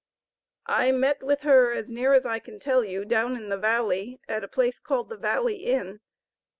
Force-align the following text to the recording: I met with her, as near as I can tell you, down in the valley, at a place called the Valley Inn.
I 0.65 0.91
met 0.93 1.21
with 1.21 1.41
her, 1.41 1.73
as 1.73 1.91
near 1.91 2.13
as 2.15 2.25
I 2.25 2.39
can 2.39 2.57
tell 2.57 2.83
you, 2.83 3.05
down 3.05 3.35
in 3.37 3.49
the 3.49 3.55
valley, 3.59 4.19
at 4.27 4.43
a 4.43 4.47
place 4.47 4.79
called 4.79 5.09
the 5.09 5.15
Valley 5.17 5.57
Inn. 5.57 5.99